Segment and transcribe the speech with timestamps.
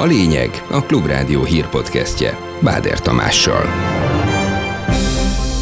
[0.00, 3.62] A lényeg a Klubrádió hírpodcastje Báder Tamással.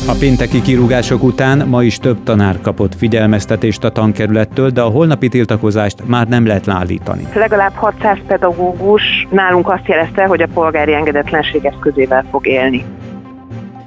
[0.06, 5.28] A pénteki kirúgások után ma is több tanár kapott figyelmeztetést a tankerülettől, de a holnapi
[5.28, 7.26] tiltakozást már nem lehet leállítani.
[7.34, 12.84] Legalább 600 pedagógus nálunk azt jelezte, hogy a polgári engedetlenség eszközével fog élni.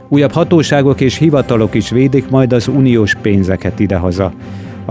[0.08, 4.32] Újabb hatóságok és hivatalok is védik majd az uniós pénzeket idehaza.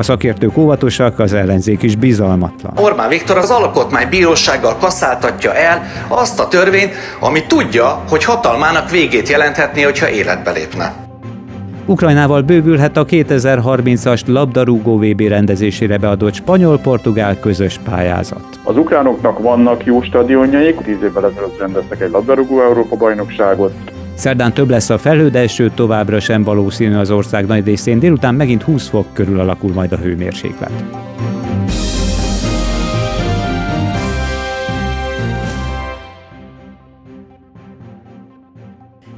[0.01, 2.73] A szakértők óvatosak, az ellenzék is bizalmatlan.
[2.77, 9.83] Orbán Viktor az alkotmánybírósággal kasszáltatja el azt a törvényt, ami tudja, hogy hatalmának végét jelenthetné,
[9.83, 10.95] hogyha életbe lépne.
[11.87, 18.45] Ukrajnával bővülhet a 2030-as labdarúgó VB rendezésére beadott spanyol-portugál közös pályázat.
[18.65, 23.73] Az ukránoknak vannak jó stadionjaik, tíz évvel ezelőtt rendeztek egy labdarúgó Európa bajnokságot,
[24.15, 27.99] Szerdán több lesz a felhő, de eső továbbra sem valószínű az ország nagy részén.
[27.99, 30.85] Délután megint 20 fok körül alakul majd a hőmérséklet.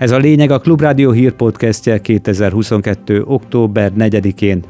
[0.03, 3.23] Ez a lényeg a Klubrádió hírpodcastje 2022.
[3.25, 4.63] október 4-én.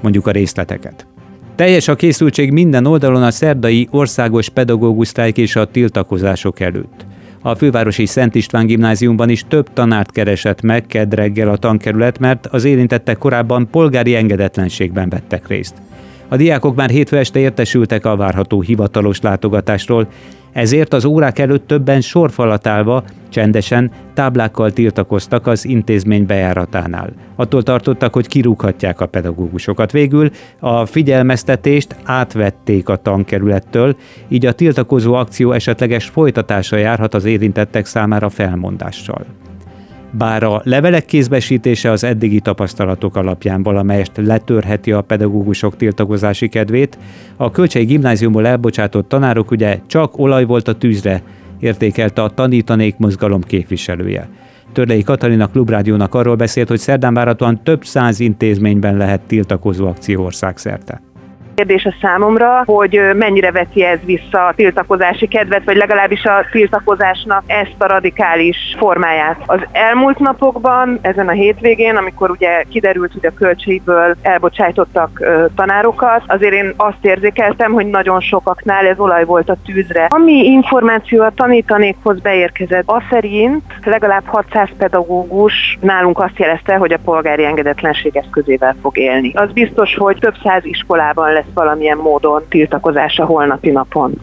[0.00, 1.06] Mondjuk a részleteket.
[1.54, 7.06] Teljes a készültség minden oldalon a szerdai országos pedagógus és a tiltakozások előtt.
[7.44, 12.64] A fővárosi Szent István gimnáziumban is több tanárt keresett meg kedd a tankerület, mert az
[12.64, 15.74] érintettek korábban polgári engedetlenségben vettek részt.
[16.28, 20.08] A diákok már hétfő este értesültek a várható hivatalos látogatásról,
[20.52, 27.12] ezért az órák előtt többen sorfalat állva, csendesen, táblákkal tiltakoztak az intézmény bejáratánál.
[27.36, 29.92] Attól tartottak, hogy kirúghatják a pedagógusokat.
[29.92, 33.96] Végül a figyelmeztetést átvették a tankerülettől,
[34.28, 39.24] így a tiltakozó akció esetleges folytatása járhat az érintettek számára felmondással.
[40.18, 46.98] Bár a levelek kézbesítése az eddigi tapasztalatok alapján valamelyest letörheti a pedagógusok tiltakozási kedvét,
[47.36, 51.22] a Kölcsei Gimnáziumból elbocsátott tanárok ugye csak olaj volt a tűzre,
[51.60, 54.28] értékelte a tanítanék mozgalom képviselője.
[54.72, 61.11] Törlei Katalina Klubrádiónak arról beszélt, hogy szerdán várhatóan több száz intézményben lehet tiltakozó akció országszerte.
[61.54, 67.42] Kérdés a számomra, hogy mennyire veti ez vissza a tiltakozási kedvet, vagy legalábbis a tiltakozásnak
[67.46, 69.42] ezt a radikális formáját.
[69.46, 75.22] Az elmúlt napokban, ezen a hétvégén, amikor ugye kiderült, hogy a költségből elbocsájtottak
[75.56, 80.06] tanárokat, azért én azt érzékeltem, hogy nagyon sokaknál ez olaj volt a tűzre.
[80.08, 86.98] Ami információ a tanítanékhoz beérkezett, az szerint legalább 600 pedagógus nálunk azt jelezte, hogy a
[87.04, 89.32] polgári engedetlenség eszközével fog élni.
[89.34, 94.20] Az biztos, hogy több száz iskolában lesz lesz valamilyen módon tiltakozása holnapi napon.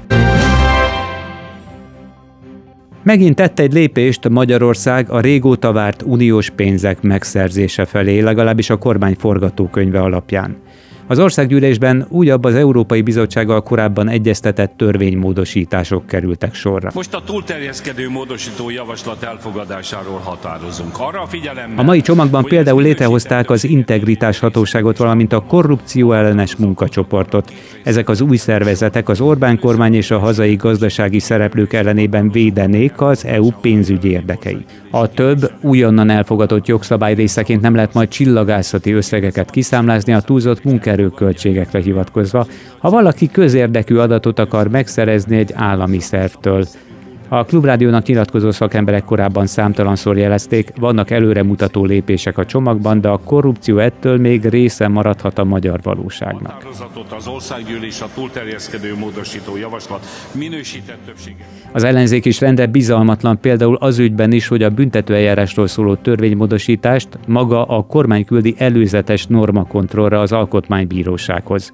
[3.03, 9.15] Megint tett egy lépést Magyarország a régóta várt uniós pénzek megszerzése felé, legalábbis a kormány
[9.19, 10.57] forgatókönyve alapján.
[11.09, 16.89] Az országgyűlésben újabb az Európai Bizottsággal korábban egyeztetett törvénymódosítások kerültek sorra.
[16.93, 20.99] Most a túlterjeszkedő módosító javaslat elfogadásáról határozunk.
[20.99, 21.73] Arra figyelem.
[21.75, 27.53] A mai csomagban például létrehozták az integritás hatóságot, valamint a korrupció ellenes munkacsoportot.
[27.83, 33.25] Ezek az új szervezetek az Orbán kormány és a hazai gazdasági szereplők ellenében védenék az
[33.25, 34.65] EU pénzügyi érdekei.
[34.91, 40.63] A több újonnan elfogadott jogszabály részeként nem lehet majd csillagászati összegeket kiszámlázni a túlzott
[40.99, 42.47] munkaerőköltségekre hivatkozva,
[42.79, 46.65] ha valaki közérdekű adatot akar megszerezni egy állami szervtől.
[47.31, 53.77] A Klubrádiónak nyilatkozó szakemberek korábban számtalanszor jelezték, vannak előremutató lépések a csomagban, de a korrupció
[53.77, 56.67] ettől még része maradhat a magyar valóságnak.
[57.17, 61.45] Az országgyűlés a túlterjeszkedő módosító javaslat minősített többsége.
[61.71, 67.65] Az ellenzék is rende bizalmatlan például az ügyben is, hogy a büntetőeljárásról szóló törvénymódosítást maga
[67.65, 71.71] a kormány küldi előzetes normakontrollra az alkotmánybírósághoz.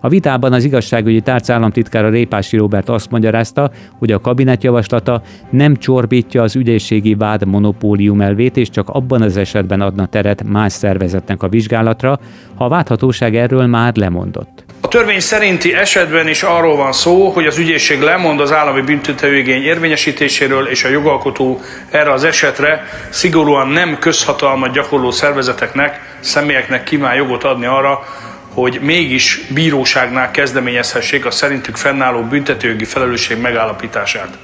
[0.00, 5.76] A vitában az igazságügyi tárc államtitkára Répási Robert azt magyarázta, hogy a kabinet javaslata nem
[5.76, 11.42] csorbítja az ügyészségi vád monopólium elvét, és csak abban az esetben adna teret más szervezetnek
[11.42, 12.18] a vizsgálatra,
[12.54, 14.64] ha a vádhatóság erről már lemondott.
[14.80, 19.62] A törvény szerinti esetben is arról van szó, hogy az ügyészség lemond az állami büntetőigény
[19.62, 21.60] érvényesítéséről, és a jogalkotó
[21.90, 28.00] erre az esetre szigorúan nem közhatalmat gyakorló szervezeteknek, személyeknek kíván jogot adni arra,
[28.48, 34.38] hogy mégis bíróságnál kezdeményezhessék a szerintük fennálló büntetőjogi felelősség megállapítását.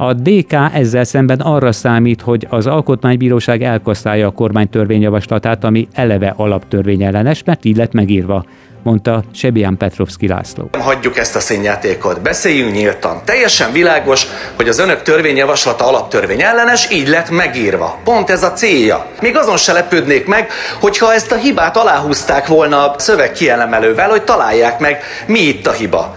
[0.00, 6.34] A DK ezzel szemben arra számít, hogy az Alkotmánybíróság elkasszálja a kormány törvényjavaslatát, ami eleve
[6.36, 8.44] alaptörvényellenes, mert így lett megírva
[8.82, 10.70] mondta Sebián Petrovski László.
[10.78, 13.20] Hagyjuk ezt a színjátékot, beszéljünk nyíltan.
[13.24, 14.26] Teljesen világos,
[14.56, 17.98] hogy az önök törvényjavaslata alaptörvény ellenes, így lett megírva.
[18.04, 19.06] Pont ez a célja.
[19.20, 20.48] Még azon se lepődnék meg,
[20.80, 25.72] hogyha ezt a hibát aláhúzták volna a szöveg kielemelővel, hogy találják meg, mi itt a
[25.72, 26.16] hiba.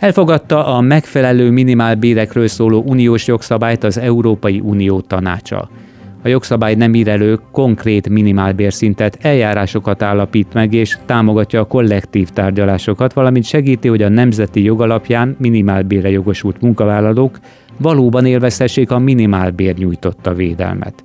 [0.00, 5.70] Elfogadta a megfelelő minimálbérekről szóló uniós jogszabályt az Európai Unió tanácsa.
[6.22, 13.12] A jogszabály nem ír elő konkrét minimálbérszintet, eljárásokat állapít meg és támogatja a kollektív tárgyalásokat,
[13.12, 17.38] valamint segíti, hogy a nemzeti jogalapján minimálbérre jogosult munkavállalók
[17.76, 21.04] valóban élvezhessék a minimálbér nyújtotta védelmet.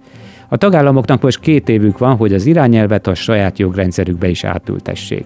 [0.49, 5.25] A tagállamoknak most két évük van, hogy az irányelvet a saját jogrendszerükbe is átültessék.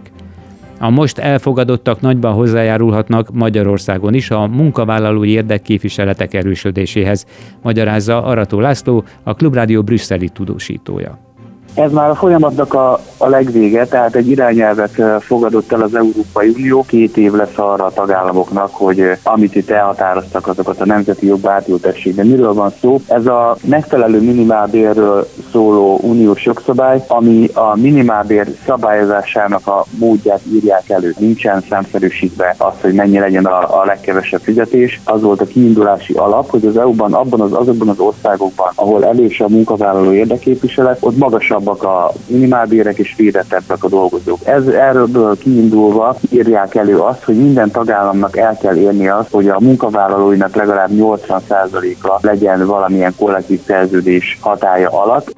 [0.80, 7.26] A most elfogadottak nagyban hozzájárulhatnak Magyarországon is a munkavállalói érdekképviseletek erősödéséhez,
[7.62, 11.29] magyarázza Arató László, a Klubrádió brüsszeli tudósítója.
[11.74, 16.84] Ez már a folyamatnak a, a legvége, tehát egy irányelvet fogadott el az Európai Unió,
[16.88, 22.16] két év lesz arra a tagállamoknak, hogy amit itt elhatároztak, azokat a nemzeti jogba átültessék.
[22.16, 23.02] De miről van szó?
[23.08, 31.16] Ez a megfelelő minimálbérről szóló uniós jogszabály, ami a minimálbér szabályozásának a módját írják elő.
[31.18, 35.02] Nincsen számszerűsítve az, hogy mennyi legyen a, a legkevesebb fizetés.
[35.04, 39.40] Az volt a kiindulási alap, hogy az EU-ban, abban az, azokban az országokban, ahol elős
[39.40, 44.40] a munkavállaló érdeképviselet, ott magasabb magasabbak a minimálbérek és védettebbek a dolgozók.
[44.46, 49.60] Ez erről kiindulva írják elő azt, hogy minden tagállamnak el kell érni azt, hogy a
[49.60, 55.36] munkavállalóinak legalább 80%-a legyen valamilyen kollektív szerződés hatája alatt.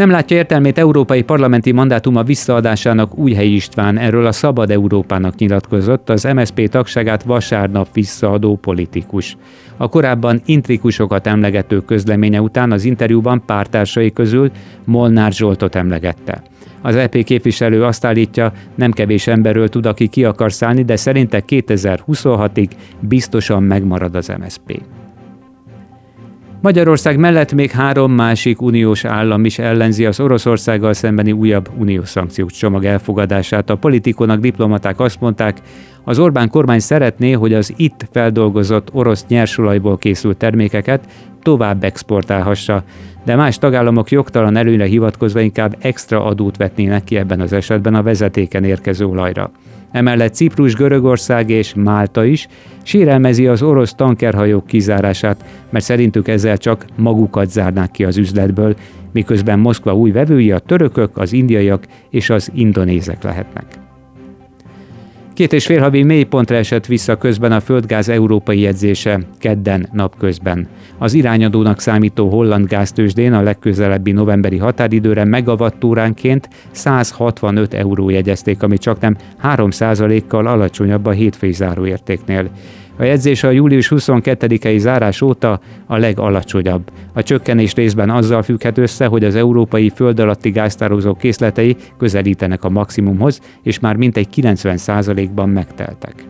[0.00, 6.28] Nem látja értelmét európai parlamenti mandátuma visszaadásának Újhelyi István, erről a Szabad Európának nyilatkozott, az
[6.34, 9.36] MSZP tagságát vasárnap visszaadó politikus.
[9.76, 14.50] A korábban intrikusokat emlegető közleménye után az interjúban pártársai közül
[14.84, 16.42] Molnár Zsoltot emlegette.
[16.82, 21.42] Az EP képviselő azt állítja, nem kevés emberről tud, aki ki akar szállni, de szerinte
[21.48, 22.68] 2026-ig
[23.00, 24.82] biztosan megmarad az MSZP.
[26.62, 32.52] Magyarország mellett még három másik uniós állam is ellenzi az Oroszországgal szembeni újabb uniós szankciós
[32.52, 33.70] csomag elfogadását.
[33.70, 35.58] A politikonak, diplomaták azt mondták,
[36.04, 41.06] az Orbán kormány szeretné, hogy az itt feldolgozott orosz nyersolajból készült termékeket
[41.42, 42.82] tovább exportálhassa,
[43.24, 48.02] de más tagállamok jogtalan előre hivatkozva inkább extra adót vetnének ki ebben az esetben a
[48.02, 49.50] vezetéken érkező olajra.
[49.92, 52.48] Emellett Ciprus, Görögország és Málta is
[52.82, 58.76] sérelmezi az orosz tankerhajók kizárását, mert szerintük ezzel csak magukat zárnák ki az üzletből,
[59.12, 63.89] miközben Moszkva új vevői a törökök, az indiaiak és az indonézek lehetnek.
[65.40, 70.68] Két és fél havi mélypontra esett vissza közben a földgáz európai jegyzése kedden napközben.
[70.98, 79.00] Az irányadónak számító holland gáztősdén a legközelebbi novemberi határidőre megavattóránként 165 euró jegyezték, ami csak
[79.00, 82.50] nem 3%-kal alacsonyabb a hétfői záróértéknél.
[83.00, 86.90] A jegyzés a július 22-i zárás óta a legalacsonyabb.
[87.12, 92.70] A csökkenés részben azzal függhet össze, hogy az európai föld alatti gáztározó készletei közelítenek a
[92.70, 96.24] maximumhoz, és már mintegy 90%-ban megteltek.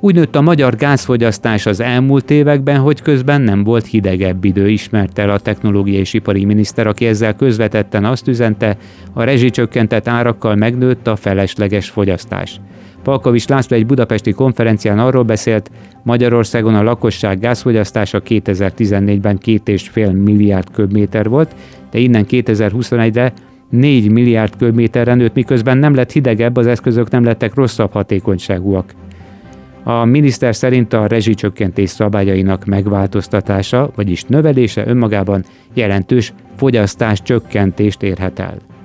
[0.00, 5.22] Úgy nőtt a magyar gázfogyasztás az elmúlt években, hogy közben nem volt hidegebb idő, ismerte
[5.22, 8.76] el a technológiai és ipari miniszter, aki ezzel közvetetten azt üzente,
[9.12, 12.60] a rezsicsökkentett árakkal megnőtt a felesleges fogyasztás.
[13.06, 15.70] Palkovics László egy budapesti konferencián arról beszélt,
[16.02, 21.54] Magyarországon a lakosság gázfogyasztása 2014-ben 2,5 milliárd köbméter volt,
[21.90, 23.32] de innen 2021-re
[23.70, 28.94] 4 milliárd köbméterre nőtt, miközben nem lett hidegebb, az eszközök nem lettek rosszabb hatékonyságúak.
[29.84, 38.75] A miniszter szerint a rezsicsökkentés szabályainak megváltoztatása, vagyis növelése önmagában jelentős fogyasztás csökkentést érhet el.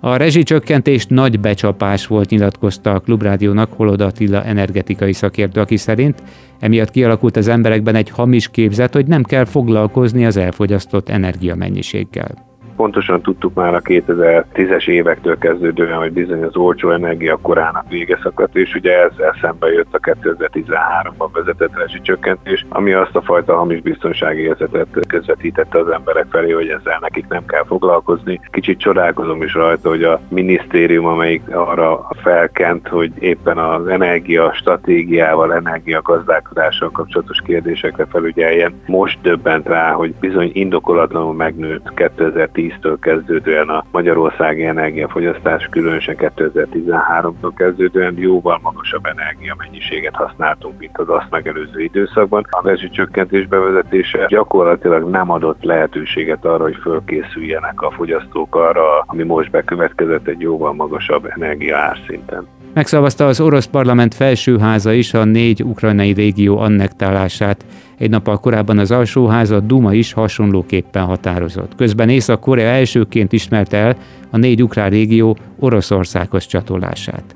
[0.00, 6.22] A rezsicsökkentés nagy becsapás volt, nyilatkozta a Klubrádiónak Holoda Attila energetikai szakértő, aki szerint
[6.58, 12.47] emiatt kialakult az emberekben egy hamis képzet, hogy nem kell foglalkozni az elfogyasztott energiamennyiséggel
[12.78, 18.56] pontosan tudtuk már a 2010-es évektől kezdődően, hogy bizony az olcsó energia korának vége szakadt,
[18.56, 24.40] és ugye ez eszembe jött a 2013-ban vezetett rezsicsökkentés, ami azt a fajta hamis biztonsági
[24.40, 28.40] érzetet közvetítette az emberek felé, hogy ezzel nekik nem kell foglalkozni.
[28.50, 35.54] Kicsit csodálkozom is rajta, hogy a minisztérium, amelyik arra felkent, hogy éppen az energia stratégiával,
[35.54, 43.68] energia gazdálkodással kapcsolatos kérdésekre felügyeljen, most döbbent rá, hogy bizony indokolatlanul megnőtt 2010 2010-től kezdődően
[43.68, 52.46] a magyarországi energiafogyasztás, különösen 2013-tól kezdődően jóval magasabb energiamennyiséget használtunk, mint az azt megelőző időszakban.
[52.50, 59.50] A rezsicsökkentés bevezetése gyakorlatilag nem adott lehetőséget arra, hogy fölkészüljenek a fogyasztók arra, ami most
[59.50, 62.46] bekövetkezett egy jóval magasabb energia árszinten.
[62.74, 67.64] Megszavazta az orosz parlament felsőháza is a négy ukrajnai régió annektálását.
[67.98, 71.74] Egy nappal korábban az alsóháza a Duma is hasonlóképpen határozott.
[71.76, 73.96] Közben Észak-Korea elsőként ismerte el
[74.30, 77.34] a négy ukrán régió Oroszországhoz csatolását.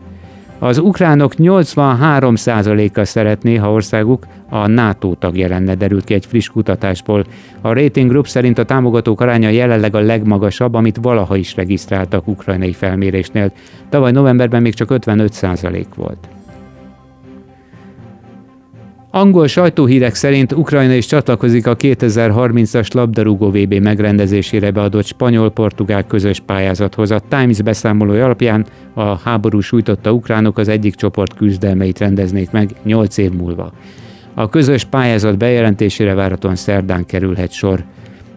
[0.62, 7.24] Az ukránok 83%-a szeretné, ha országuk a NATO tagja lenne, derült ki egy friss kutatásból.
[7.60, 12.72] A Rating Group szerint a támogatók aránya jelenleg a legmagasabb, amit valaha is regisztráltak ukrajnai
[12.72, 13.52] felmérésnél.
[13.88, 16.28] Tavaly novemberben még csak 55% volt.
[19.14, 27.10] Angol sajtóhírek szerint Ukrajna is csatlakozik a 2030-as labdarúgó VB megrendezésére beadott spanyol-portugál közös pályázathoz.
[27.10, 33.16] A Times beszámolója alapján a háború sújtotta ukránok az egyik csoport küzdelmeit rendeznék meg 8
[33.16, 33.72] év múlva.
[34.34, 37.84] A közös pályázat bejelentésére várhatóan szerdán kerülhet sor.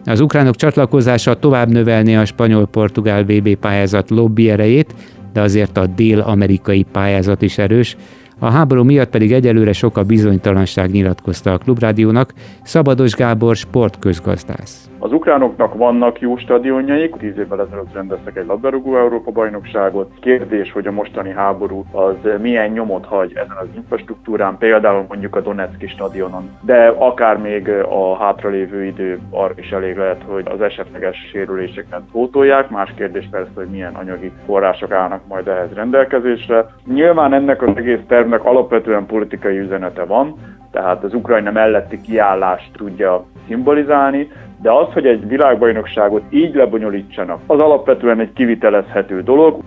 [0.04, 4.94] Az ukránok csatlakozása tovább növelni a spanyol-portugál VB pályázat lobby erejét,
[5.32, 7.96] de azért a dél-amerikai pályázat is erős,
[8.38, 14.90] a háború miatt pedig egyelőre sok a bizonytalanság nyilatkozta a Klubrádiónak Szabados Gábor sportközgazdász.
[14.98, 20.12] Az ukránoknak vannak jó stadionjaik, tíz évvel ezelőtt rendeztek egy labdarúgó Európa bajnokságot.
[20.20, 25.40] Kérdés, hogy a mostani háború az milyen nyomot hagy ezen az infrastruktúrán, például mondjuk a
[25.40, 31.16] Donetszki stadionon, de akár még a hátralévő idő arra is elég lehet, hogy az esetleges
[31.32, 32.70] sérüléseket pótolják.
[32.70, 36.66] Más kérdés persze, hogy milyen anyagi források állnak majd ehhez rendelkezésre.
[36.84, 40.36] Nyilván ennek az egész tervnek alapvetően politikai üzenete van,
[40.70, 44.28] tehát az Ukrajna melletti kiállást tudja szimbolizálni,
[44.62, 49.62] de az, hogy egy világbajnokságot így lebonyolítsanak, az alapvetően egy kivitelezhető dolog.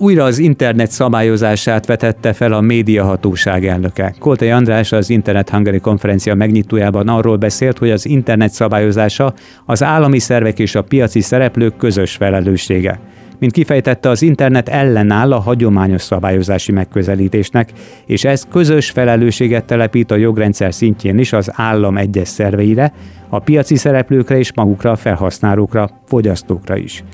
[0.00, 4.14] Újra az internet szabályozását vetette fel a médiahatóság elnöke.
[4.18, 9.32] Koltai András az Internet Hungary konferencia megnyitójában arról beszélt, hogy az internet szabályozása
[9.66, 12.98] az állami szervek és a piaci szereplők közös felelőssége.
[13.38, 17.72] Mint kifejtette, az internet ellenáll a hagyományos szabályozási megközelítésnek,
[18.06, 22.92] és ez közös felelősséget telepít a jogrendszer szintjén is az állam egyes szerveire,
[23.28, 27.04] a piaci szereplőkre és magukra a felhasználókra, fogyasztókra is.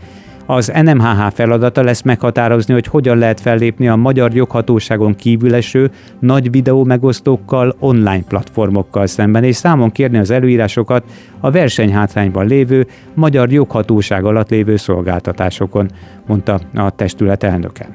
[0.46, 6.50] Az NMHH feladata lesz meghatározni, hogy hogyan lehet fellépni a magyar joghatóságon kívül eső nagy
[6.50, 11.04] videó megosztókkal, online platformokkal szemben, és számon kérni az előírásokat
[11.40, 15.90] a versenyhátrányban lévő magyar joghatóság alatt lévő szolgáltatásokon,
[16.26, 17.88] mondta a testület elnöke.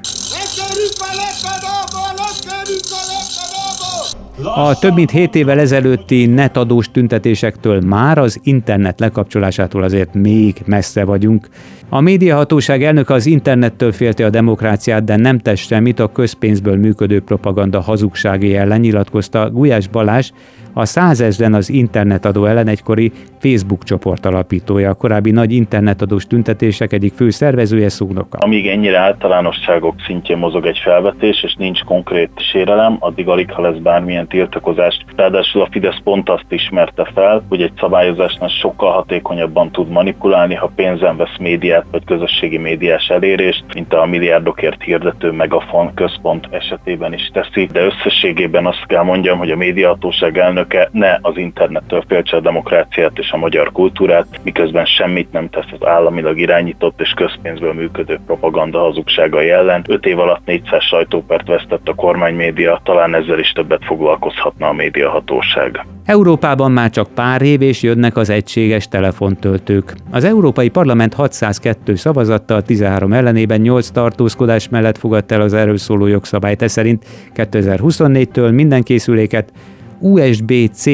[4.42, 11.04] A több mint 7 évvel ezelőtti netadós tüntetésektől már az internet lekapcsolásától azért még messze
[11.04, 11.48] vagyunk.
[11.88, 17.20] A médiahatóság elnöke az internettől félte a demokráciát, de nem tesz semmit a közpénzből működő
[17.20, 20.30] propaganda hazugsági ellen nyilatkozta Gulyás Balázs,
[20.72, 27.14] a százezren az internetadó ellen egykori Facebook csoport alapítója, a korábbi nagy internetadós tüntetések egyik
[27.14, 28.38] fő szervezője szónoka.
[28.38, 33.78] Amíg ennyire általánosságok szintjén mozog egy felvetés, és nincs konkrét sérelem, addig alig, ha lesz
[33.82, 35.04] bármilyen tiltakozást.
[35.16, 40.70] Ráadásul a Fidesz pont azt ismerte fel, hogy egy szabályozásnál sokkal hatékonyabban tud manipulálni, ha
[40.74, 47.30] pénzen vesz médiát vagy közösségi médiás elérést, mint a milliárdokért hirdető Megafon központ esetében is
[47.32, 47.66] teszi.
[47.72, 53.18] De összességében azt kell mondjam, hogy a médiahatóság elnöke ne az internettől féltse a demokráciát
[53.18, 58.78] és a magyar kultúrát, miközben semmit nem tesz az államilag irányított és közpénzből működő propaganda
[58.78, 59.84] hazugságai ellen.
[59.88, 65.84] Öt év alatt 400 sajtópert vesztett a kormánymédia, talán ezzel is többet foglalkozhatna a médiahatóság.
[66.04, 69.94] Európában már csak pár év és jönnek az egységes telefontöltők.
[70.10, 76.06] Az Európai Parlament 602 szavazattal 13 ellenében 8 tartózkodás mellett fogadta el az erről szóló
[76.06, 76.62] jogszabályt.
[76.62, 79.52] Ez szerint 2024-től minden készüléket
[80.00, 80.84] USB-C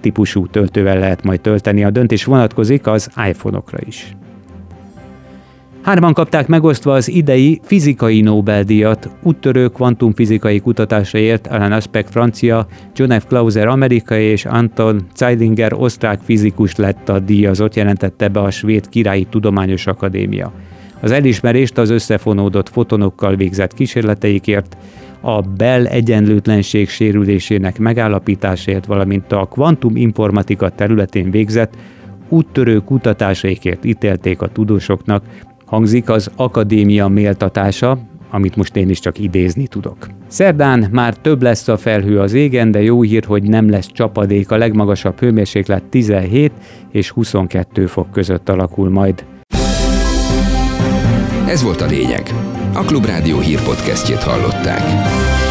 [0.00, 1.84] típusú töltővel lehet majd tölteni.
[1.84, 4.16] A döntés vonatkozik az iPhone-okra is.
[5.82, 9.10] Hárman kapták megosztva az idei fizikai Nobel-díjat.
[9.22, 13.26] Úttörő kvantumfizikai kutatásaiért Alan Aspect francia, John F.
[13.26, 19.24] Clauser amerikai és Anton Zeidinger osztrák fizikus lett a díjazott, jelentette be a Svéd Királyi
[19.24, 20.52] Tudományos Akadémia.
[21.00, 24.76] Az elismerést az összefonódott fotonokkal végzett kísérleteikért,
[25.26, 31.74] a Bell egyenlőtlenség sérülésének megállapításért, valamint a kvantum informatika területén végzett
[32.28, 35.24] úttörő kutatásaikért ítélték a tudósoknak,
[35.64, 37.98] hangzik az akadémia méltatása,
[38.30, 39.96] amit most én is csak idézni tudok.
[40.26, 44.50] Szerdán már több lesz a felhő az égen, de jó hír, hogy nem lesz csapadék,
[44.50, 46.52] a legmagasabb hőmérséklet 17
[46.90, 49.24] és 22 fok között alakul majd.
[51.46, 52.34] Ez volt a lényeg.
[52.74, 55.45] A Klubrádió hírpodcastjét hallották.